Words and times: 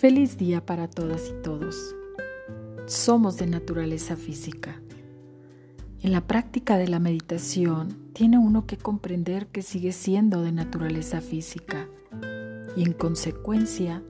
Feliz 0.00 0.38
día 0.38 0.64
para 0.64 0.88
todas 0.88 1.28
y 1.28 1.42
todos. 1.42 1.94
Somos 2.86 3.36
de 3.36 3.46
naturaleza 3.46 4.16
física. 4.16 4.80
En 6.00 6.12
la 6.12 6.26
práctica 6.26 6.78
de 6.78 6.88
la 6.88 6.98
meditación 6.98 8.10
tiene 8.14 8.38
uno 8.38 8.64
que 8.64 8.78
comprender 8.78 9.48
que 9.48 9.60
sigue 9.60 9.92
siendo 9.92 10.40
de 10.40 10.52
naturaleza 10.52 11.20
física 11.20 11.86
y 12.74 12.84
en 12.84 12.94
consecuencia 12.94 14.02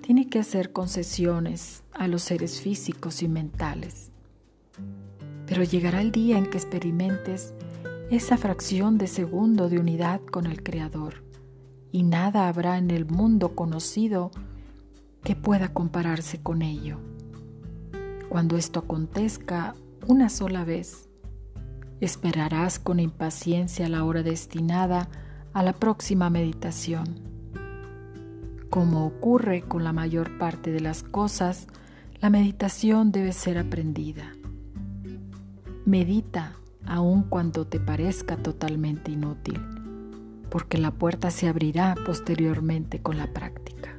tiene 0.00 0.30
que 0.30 0.38
hacer 0.38 0.72
concesiones 0.72 1.82
a 1.92 2.08
los 2.08 2.22
seres 2.22 2.62
físicos 2.62 3.22
y 3.22 3.28
mentales. 3.28 4.12
Pero 5.44 5.62
llegará 5.62 6.00
el 6.00 6.10
día 6.10 6.38
en 6.38 6.48
que 6.48 6.56
experimentes 6.56 7.52
esa 8.10 8.38
fracción 8.38 8.96
de 8.96 9.08
segundo 9.08 9.68
de 9.68 9.78
unidad 9.78 10.22
con 10.22 10.46
el 10.46 10.62
Creador 10.62 11.22
y 11.92 12.02
nada 12.02 12.48
habrá 12.48 12.78
en 12.78 12.90
el 12.90 13.04
mundo 13.04 13.54
conocido 13.54 14.30
que 15.24 15.34
pueda 15.34 15.72
compararse 15.72 16.40
con 16.42 16.62
ello. 16.62 16.98
Cuando 18.28 18.56
esto 18.56 18.80
acontezca 18.80 19.74
una 20.06 20.28
sola 20.28 20.64
vez, 20.64 21.08
esperarás 22.00 22.78
con 22.78 23.00
impaciencia 23.00 23.88
la 23.88 24.04
hora 24.04 24.22
destinada 24.22 25.08
a 25.54 25.62
la 25.62 25.72
próxima 25.72 26.28
meditación. 26.30 27.20
Como 28.68 29.06
ocurre 29.06 29.62
con 29.62 29.84
la 29.84 29.92
mayor 29.92 30.36
parte 30.36 30.72
de 30.72 30.80
las 30.80 31.02
cosas, 31.02 31.68
la 32.20 32.28
meditación 32.28 33.12
debe 33.12 33.32
ser 33.32 33.56
aprendida. 33.56 34.32
Medita 35.86 36.56
aun 36.86 37.22
cuando 37.22 37.66
te 37.66 37.80
parezca 37.80 38.36
totalmente 38.36 39.12
inútil, 39.12 39.60
porque 40.50 40.76
la 40.76 40.90
puerta 40.90 41.30
se 41.30 41.48
abrirá 41.48 41.94
posteriormente 42.04 43.00
con 43.00 43.16
la 43.16 43.32
práctica. 43.32 43.98